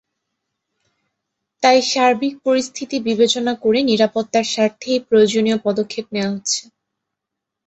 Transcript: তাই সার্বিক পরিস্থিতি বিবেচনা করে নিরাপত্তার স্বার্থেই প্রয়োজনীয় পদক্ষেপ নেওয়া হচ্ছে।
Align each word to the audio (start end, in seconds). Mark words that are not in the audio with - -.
তাই 1.63 1.79
সার্বিক 1.91 2.35
পরিস্থিতি 2.45 2.97
বিবেচনা 3.07 3.53
করে 3.63 3.79
নিরাপত্তার 3.89 4.45
স্বার্থেই 4.53 4.99
প্রয়োজনীয় 5.07 5.57
পদক্ষেপ 5.65 6.05
নেওয়া 6.13 6.33
হচ্ছে। 6.33 6.61